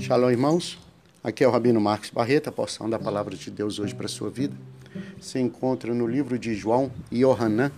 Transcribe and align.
Shalom, 0.00 0.30
irmãos. 0.30 0.78
Aqui 1.24 1.42
é 1.42 1.48
o 1.48 1.50
Rabino 1.50 1.80
Marcos 1.80 2.10
Barreto, 2.10 2.48
a 2.48 2.52
porção 2.52 2.88
da 2.88 3.00
palavra 3.00 3.34
de 3.34 3.50
Deus 3.50 3.80
hoje 3.80 3.94
para 3.96 4.06
a 4.06 4.08
sua 4.08 4.30
vida. 4.30 4.56
Se 5.20 5.40
encontra 5.40 5.92
no 5.92 6.06
livro 6.06 6.38
de 6.38 6.54
João 6.54 6.90
e 7.10 7.24
Yohanan, 7.24 7.72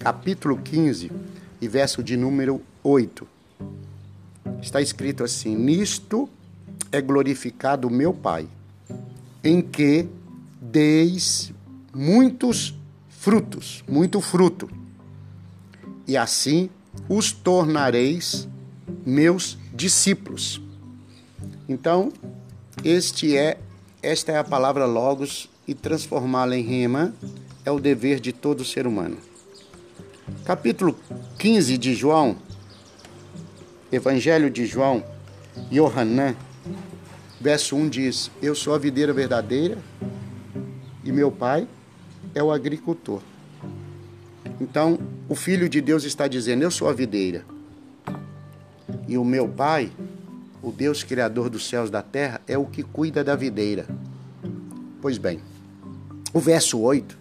capítulo 0.00 0.58
15 0.58 1.12
e 1.60 1.68
verso 1.68 2.02
de 2.02 2.16
número 2.16 2.60
8. 2.82 3.26
Está 4.60 4.82
escrito 4.82 5.22
assim: 5.22 5.54
Nisto 5.54 6.28
é 6.90 7.00
glorificado 7.00 7.86
o 7.86 7.90
meu 7.90 8.12
Pai, 8.12 8.48
em 9.44 9.62
que 9.62 10.08
deis 10.60 11.52
muitos 11.94 12.74
frutos, 13.08 13.84
muito 13.88 14.20
fruto, 14.20 14.68
e 16.04 16.16
assim 16.16 16.68
os 17.08 17.30
tornareis 17.30 18.48
meus 19.06 19.56
discípulos. 19.72 20.60
Então, 21.70 22.12
este 22.82 23.36
é 23.36 23.56
esta 24.02 24.32
é 24.32 24.38
a 24.38 24.42
palavra 24.42 24.86
logos 24.86 25.48
e 25.68 25.72
transformá-la 25.72 26.56
em 26.56 26.64
rema 26.64 27.14
é 27.64 27.70
o 27.70 27.78
dever 27.78 28.18
de 28.18 28.32
todo 28.32 28.64
ser 28.64 28.88
humano. 28.88 29.16
Capítulo 30.44 30.98
15 31.38 31.78
de 31.78 31.94
João, 31.94 32.36
Evangelho 33.92 34.50
de 34.50 34.66
João, 34.66 35.04
Yohanan, 35.72 36.34
verso 37.40 37.76
1 37.76 37.88
diz: 37.88 38.32
Eu 38.42 38.56
sou 38.56 38.74
a 38.74 38.78
videira 38.78 39.12
verdadeira 39.12 39.78
e 41.04 41.12
meu 41.12 41.30
pai 41.30 41.68
é 42.34 42.42
o 42.42 42.50
agricultor. 42.50 43.22
Então, 44.60 44.98
o 45.28 45.36
Filho 45.36 45.68
de 45.68 45.80
Deus 45.80 46.02
está 46.02 46.26
dizendo: 46.26 46.64
Eu 46.64 46.70
sou 46.72 46.88
a 46.88 46.92
videira. 46.92 47.44
E 49.06 49.16
o 49.16 49.24
meu 49.24 49.48
pai 49.48 49.92
o 50.62 50.70
Deus 50.70 51.02
Criador 51.02 51.48
dos 51.48 51.68
céus 51.68 51.88
e 51.88 51.92
da 51.92 52.02
terra, 52.02 52.40
é 52.46 52.56
o 52.56 52.64
que 52.64 52.82
cuida 52.82 53.24
da 53.24 53.34
videira. 53.34 53.86
Pois 55.00 55.18
bem, 55.18 55.40
o 56.32 56.40
verso 56.40 56.78
8, 56.78 57.18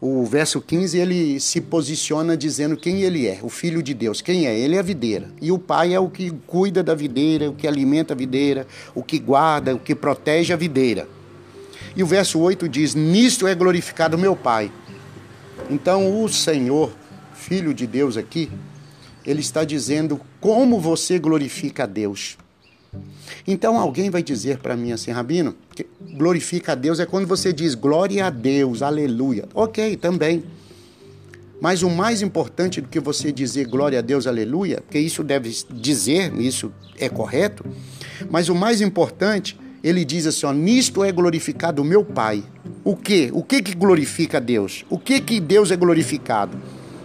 o 0.00 0.24
verso 0.26 0.60
15, 0.60 0.98
ele 0.98 1.40
se 1.40 1.62
posiciona 1.62 2.36
dizendo 2.36 2.76
quem 2.76 3.00
ele 3.00 3.26
é, 3.26 3.38
o 3.42 3.48
Filho 3.48 3.82
de 3.82 3.94
Deus. 3.94 4.20
Quem 4.20 4.46
é? 4.46 4.58
Ele 4.58 4.76
é 4.76 4.78
a 4.78 4.82
videira. 4.82 5.30
E 5.40 5.50
o 5.50 5.58
Pai 5.58 5.94
é 5.94 5.98
o 5.98 6.10
que 6.10 6.30
cuida 6.46 6.82
da 6.82 6.94
videira, 6.94 7.48
o 7.48 7.54
que 7.54 7.66
alimenta 7.66 8.12
a 8.12 8.16
videira, 8.16 8.66
o 8.94 9.02
que 9.02 9.18
guarda, 9.18 9.74
o 9.74 9.78
que 9.78 9.94
protege 9.94 10.52
a 10.52 10.56
videira. 10.56 11.08
E 11.96 12.02
o 12.02 12.06
verso 12.06 12.38
8 12.38 12.68
diz: 12.68 12.94
Nisto 12.94 13.46
é 13.46 13.54
glorificado 13.54 14.18
meu 14.18 14.36
Pai. 14.36 14.70
Então, 15.70 16.22
o 16.22 16.28
Senhor, 16.28 16.92
Filho 17.32 17.72
de 17.72 17.86
Deus 17.86 18.18
aqui, 18.18 18.50
ele 19.26 19.40
está 19.40 19.64
dizendo 19.64 20.20
como 20.40 20.80
você 20.80 21.18
glorifica 21.18 21.84
a 21.84 21.86
Deus. 21.86 22.36
Então 23.46 23.78
alguém 23.78 24.10
vai 24.10 24.22
dizer 24.22 24.58
para 24.58 24.76
mim 24.76 24.92
assim, 24.92 25.10
Rabino, 25.10 25.54
que 25.74 25.86
glorifica 26.16 26.72
a 26.72 26.74
Deus 26.74 27.00
é 27.00 27.06
quando 27.06 27.26
você 27.26 27.52
diz 27.52 27.74
glória 27.74 28.26
a 28.26 28.30
Deus, 28.30 28.82
aleluia. 28.82 29.48
Ok, 29.54 29.96
também. 29.96 30.44
Mas 31.60 31.82
o 31.82 31.90
mais 31.90 32.20
importante 32.22 32.80
do 32.80 32.88
que 32.88 33.00
você 33.00 33.32
dizer 33.32 33.66
glória 33.66 33.98
a 33.98 34.02
Deus, 34.02 34.26
aleluia, 34.26 34.80
porque 34.80 34.98
isso 34.98 35.22
deve 35.22 35.50
dizer, 35.70 36.34
isso 36.38 36.72
é 36.98 37.08
correto, 37.08 37.64
mas 38.30 38.48
o 38.48 38.54
mais 38.54 38.80
importante, 38.80 39.58
ele 39.82 40.04
diz 40.04 40.26
assim: 40.26 40.46
ó, 40.46 40.52
nisto 40.52 41.02
é 41.02 41.10
glorificado 41.10 41.80
o 41.80 41.84
meu 41.84 42.04
Pai. 42.04 42.42
O 42.82 42.96
que? 42.96 43.30
O 43.32 43.42
que 43.42 43.62
que 43.62 43.74
glorifica 43.74 44.38
a 44.38 44.40
Deus? 44.40 44.84
O 44.90 44.98
que 44.98 45.20
que 45.20 45.40
Deus 45.40 45.70
é 45.70 45.76
glorificado? 45.76 46.58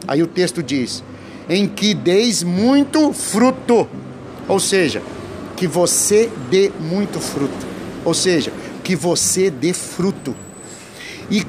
Aí 0.08 0.22
o 0.22 0.28
texto 0.28 0.62
diz: 0.62 1.03
em 1.50 1.67
que 1.67 1.95
deis 1.95 2.44
muito 2.44 3.11
fruto. 3.11 3.89
Ou 4.47 4.59
seja, 4.59 5.02
que 5.58 5.67
você 5.67 6.30
dê 6.50 6.72
muito 6.80 7.19
fruto. 7.19 7.67
Ou 8.06 8.14
seja, 8.14 8.53
que 8.84 8.96
você 8.96 9.50
dê 9.50 9.73
fruto. 9.73 10.35
E 11.29 11.46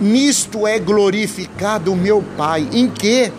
nisto 0.00 0.66
é 0.66 0.78
glorificado 0.78 1.92
o 1.92 1.96
meu 1.96 2.22
Pai. 2.36 2.68
Em 2.72 2.90
que? 2.90 3.32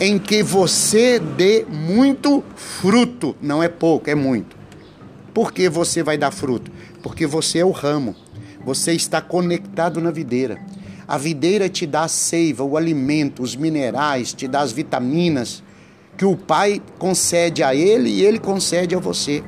Em 0.00 0.18
que 0.18 0.42
você 0.42 1.18
dê 1.18 1.66
muito 1.68 2.42
fruto. 2.54 3.36
Não 3.42 3.62
é 3.62 3.68
pouco, 3.68 4.08
é 4.08 4.14
muito. 4.14 4.56
Por 5.32 5.52
que 5.52 5.68
você 5.68 6.02
vai 6.02 6.16
dar 6.16 6.30
fruto? 6.30 6.70
Porque 7.02 7.26
você 7.26 7.58
é 7.58 7.64
o 7.64 7.70
ramo. 7.72 8.14
Você 8.64 8.92
está 8.92 9.20
conectado 9.20 10.00
na 10.00 10.10
videira. 10.10 10.58
A 11.06 11.18
videira 11.18 11.68
te 11.68 11.86
dá 11.86 12.04
a 12.04 12.08
seiva, 12.08 12.64
o 12.64 12.76
alimento, 12.76 13.42
os 13.42 13.54
minerais, 13.54 14.32
te 14.32 14.48
dá 14.48 14.60
as 14.60 14.72
vitaminas 14.72 15.62
que 16.16 16.24
o 16.24 16.36
Pai 16.36 16.80
concede 16.98 17.62
a 17.62 17.74
ele 17.74 18.08
e 18.08 18.22
ele 18.22 18.38
concede 18.38 18.94
a 18.94 18.98
você. 18.98 19.42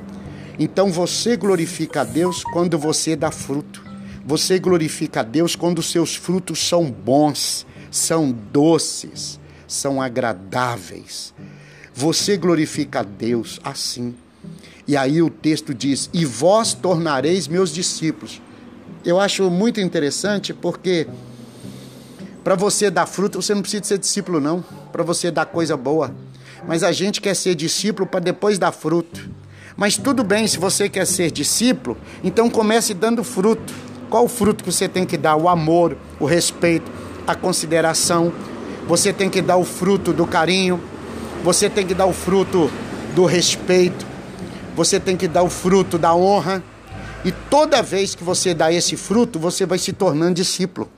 Então 0.58 0.90
você 0.90 1.36
glorifica 1.36 2.00
a 2.00 2.04
Deus 2.04 2.42
quando 2.44 2.78
você 2.78 3.14
dá 3.14 3.30
fruto. 3.30 3.84
Você 4.24 4.58
glorifica 4.58 5.20
a 5.20 5.22
Deus 5.22 5.54
quando 5.54 5.78
os 5.78 5.90
seus 5.90 6.16
frutos 6.16 6.58
são 6.58 6.90
bons, 6.90 7.66
são 7.90 8.32
doces, 8.32 9.38
são 9.68 10.02
agradáveis. 10.02 11.32
Você 11.94 12.36
glorifica 12.36 13.00
a 13.00 13.02
Deus 13.02 13.60
assim. 13.62 14.14
E 14.86 14.96
aí 14.96 15.22
o 15.22 15.30
texto 15.30 15.72
diz: 15.72 16.10
E 16.12 16.24
vós 16.24 16.74
tornareis 16.74 17.46
meus 17.46 17.72
discípulos. 17.72 18.42
Eu 19.04 19.20
acho 19.20 19.48
muito 19.50 19.80
interessante 19.80 20.52
porque 20.52 21.06
para 22.46 22.54
você 22.54 22.88
dar 22.92 23.06
fruto, 23.06 23.42
você 23.42 23.52
não 23.52 23.60
precisa 23.60 23.82
ser 23.82 23.98
discípulo, 23.98 24.38
não. 24.38 24.64
Para 24.92 25.02
você 25.02 25.32
dar 25.32 25.46
coisa 25.46 25.76
boa. 25.76 26.14
Mas 26.64 26.84
a 26.84 26.92
gente 26.92 27.20
quer 27.20 27.34
ser 27.34 27.56
discípulo 27.56 28.06
para 28.06 28.20
depois 28.20 28.56
dar 28.56 28.70
fruto. 28.70 29.28
Mas 29.76 29.96
tudo 29.96 30.22
bem, 30.22 30.46
se 30.46 30.56
você 30.56 30.88
quer 30.88 31.08
ser 31.08 31.32
discípulo, 31.32 31.98
então 32.22 32.48
comece 32.48 32.94
dando 32.94 33.24
fruto. 33.24 33.74
Qual 34.08 34.26
o 34.26 34.28
fruto 34.28 34.62
que 34.62 34.70
você 34.70 34.88
tem 34.88 35.04
que 35.04 35.16
dar? 35.16 35.34
O 35.34 35.48
amor, 35.48 35.96
o 36.20 36.24
respeito, 36.24 36.88
a 37.26 37.34
consideração. 37.34 38.32
Você 38.86 39.12
tem 39.12 39.28
que 39.28 39.42
dar 39.42 39.56
o 39.56 39.64
fruto 39.64 40.12
do 40.12 40.24
carinho. 40.24 40.80
Você 41.42 41.68
tem 41.68 41.84
que 41.84 41.94
dar 41.94 42.06
o 42.06 42.12
fruto 42.12 42.70
do 43.12 43.24
respeito. 43.24 44.06
Você 44.76 45.00
tem 45.00 45.16
que 45.16 45.26
dar 45.26 45.42
o 45.42 45.50
fruto 45.50 45.98
da 45.98 46.14
honra. 46.14 46.62
E 47.24 47.32
toda 47.32 47.82
vez 47.82 48.14
que 48.14 48.22
você 48.22 48.54
dá 48.54 48.72
esse 48.72 48.96
fruto, 48.96 49.36
você 49.36 49.66
vai 49.66 49.78
se 49.78 49.92
tornando 49.92 50.34
discípulo 50.34 50.88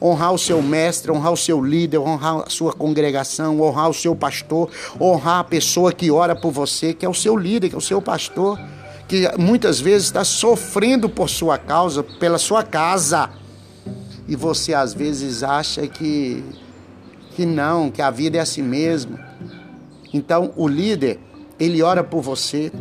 honrar 0.00 0.32
o 0.32 0.38
seu 0.38 0.62
mestre, 0.62 1.10
honrar 1.10 1.32
o 1.32 1.36
seu 1.36 1.62
líder, 1.62 1.98
honrar 1.98 2.44
a 2.46 2.50
sua 2.50 2.72
congregação, 2.72 3.60
honrar 3.60 3.90
o 3.90 3.94
seu 3.94 4.14
pastor, 4.14 4.70
honrar 5.00 5.40
a 5.40 5.44
pessoa 5.44 5.92
que 5.92 6.10
ora 6.10 6.36
por 6.36 6.52
você, 6.52 6.94
que 6.94 7.04
é 7.04 7.08
o 7.08 7.14
seu 7.14 7.36
líder, 7.36 7.68
que 7.68 7.74
é 7.74 7.78
o 7.78 7.82
seu 7.82 8.00
pastor, 8.00 8.58
que 9.08 9.28
muitas 9.38 9.80
vezes 9.80 10.06
está 10.06 10.24
sofrendo 10.24 11.08
por 11.08 11.28
sua 11.28 11.58
causa, 11.58 12.02
pela 12.02 12.38
sua 12.38 12.62
casa. 12.62 13.30
E 14.28 14.36
você 14.36 14.74
às 14.74 14.94
vezes 14.94 15.42
acha 15.42 15.86
que 15.86 16.44
que 17.34 17.46
não, 17.46 17.88
que 17.88 18.02
a 18.02 18.10
vida 18.10 18.36
é 18.36 18.40
assim 18.40 18.62
mesmo. 18.62 19.16
Então, 20.12 20.52
o 20.56 20.66
líder, 20.66 21.20
ele 21.58 21.80
ora 21.82 22.02
por 22.02 22.20
você. 22.20 22.72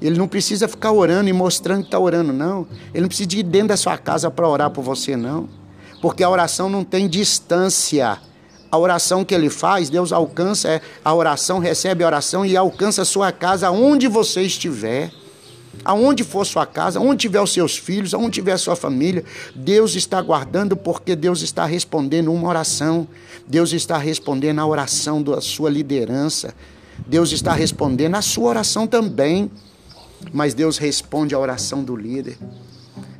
Ele 0.00 0.18
não 0.18 0.28
precisa 0.28 0.68
ficar 0.68 0.92
orando 0.92 1.30
e 1.30 1.32
mostrando 1.32 1.80
que 1.80 1.86
está 1.86 1.98
orando, 1.98 2.34
não. 2.34 2.66
Ele 2.92 3.00
não 3.02 3.08
precisa 3.08 3.34
ir 3.34 3.42
dentro 3.42 3.68
da 3.68 3.76
sua 3.78 3.96
casa 3.96 4.30
para 4.30 4.46
orar 4.46 4.68
por 4.70 4.82
você, 4.82 5.16
não 5.16 5.48
porque 6.02 6.24
a 6.24 6.28
oração 6.28 6.68
não 6.68 6.82
tem 6.82 7.08
distância. 7.08 8.18
A 8.68 8.76
oração 8.76 9.24
que 9.24 9.32
ele 9.32 9.48
faz, 9.48 9.88
Deus 9.88 10.12
alcança 10.12 10.68
é, 10.68 10.80
a 11.04 11.14
oração, 11.14 11.60
recebe 11.60 12.02
a 12.02 12.06
oração 12.08 12.44
e 12.44 12.56
alcança 12.56 13.02
a 13.02 13.04
sua 13.04 13.30
casa 13.30 13.70
onde 13.70 14.08
você 14.08 14.42
estiver. 14.42 15.12
Aonde 15.84 16.22
for 16.24 16.44
sua 16.44 16.66
casa, 16.66 17.00
onde 17.00 17.22
tiver 17.22 17.40
os 17.40 17.52
seus 17.52 17.78
filhos, 17.78 18.12
aonde 18.12 18.32
tiver 18.32 18.56
sua 18.58 18.76
família, 18.76 19.24
Deus 19.54 19.94
está 19.94 20.20
guardando 20.20 20.76
porque 20.76 21.16
Deus 21.16 21.40
está 21.40 21.64
respondendo 21.64 22.32
uma 22.32 22.48
oração. 22.48 23.06
Deus 23.46 23.72
está 23.72 23.96
respondendo 23.96 24.58
a 24.58 24.66
oração 24.66 25.22
da 25.22 25.40
sua 25.40 25.70
liderança. 25.70 26.54
Deus 27.06 27.32
está 27.32 27.52
respondendo 27.52 28.16
a 28.16 28.22
sua 28.22 28.50
oração 28.50 28.86
também. 28.86 29.50
Mas 30.32 30.52
Deus 30.52 30.78
responde 30.78 31.34
a 31.34 31.38
oração 31.38 31.82
do 31.82 31.96
líder. 31.96 32.36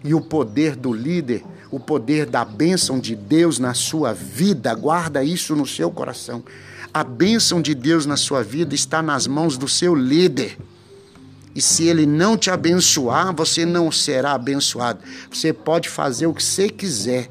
E 0.04 0.14
o 0.14 0.20
poder 0.20 0.76
do 0.76 0.92
líder 0.92 1.42
o 1.72 1.80
poder 1.80 2.26
da 2.26 2.44
bênção 2.44 3.00
de 3.00 3.16
Deus 3.16 3.58
na 3.58 3.72
sua 3.72 4.12
vida, 4.12 4.74
guarda 4.74 5.24
isso 5.24 5.56
no 5.56 5.66
seu 5.66 5.90
coração. 5.90 6.44
A 6.92 7.02
bênção 7.02 7.62
de 7.62 7.74
Deus 7.74 8.04
na 8.04 8.18
sua 8.18 8.44
vida 8.44 8.74
está 8.74 9.02
nas 9.02 9.26
mãos 9.26 9.56
do 9.56 9.66
seu 9.66 9.94
líder. 9.94 10.58
E 11.54 11.62
se 11.62 11.84
ele 11.84 12.04
não 12.04 12.36
te 12.36 12.50
abençoar, 12.50 13.34
você 13.34 13.64
não 13.64 13.90
será 13.90 14.32
abençoado. 14.32 15.00
Você 15.32 15.50
pode 15.50 15.88
fazer 15.88 16.26
o 16.26 16.34
que 16.34 16.44
você 16.44 16.68
quiser, 16.68 17.30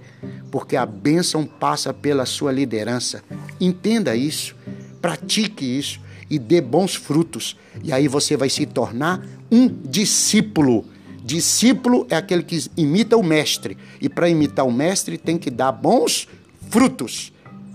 porque 0.50 0.76
a 0.76 0.88
bênção 0.88 1.46
passa 1.46 1.94
pela 1.94 2.26
sua 2.26 2.52
liderança. 2.52 3.24
Entenda 3.60 4.16
isso, 4.16 4.56
pratique 5.00 5.64
isso 5.64 6.00
e 6.32 6.40
dê 6.40 6.60
bons 6.62 6.96
frutos. 6.96 7.56
E 7.84 7.94
aí 7.94 8.08
você 8.08 8.36
vai 8.36 8.50
se 8.50 8.66
tornar 8.66 9.24
um 9.52 9.68
discípulo 9.68 10.84
Discípulo 11.24 12.08
é 12.10 12.16
aquele 12.16 12.44
que 12.44 12.70
imita 12.76 13.16
o 13.18 13.24
mestre. 13.24 13.78
E 14.02 14.10
para 14.10 14.30
imitar 14.30 14.66
o 14.66 14.72
mestre 14.72 15.18
tem 15.18 15.38
que 15.38 15.50
dar 15.50 15.72
bons 15.72 16.28
frutos. 16.70 17.32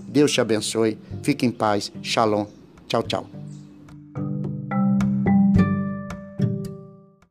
Deus 0.07 0.31
te 0.31 0.41
abençoe. 0.41 0.97
Fique 1.23 1.45
em 1.45 1.51
paz. 1.51 1.91
Shalom. 2.01 2.45
Tchau, 2.87 3.03
tchau. 3.03 3.36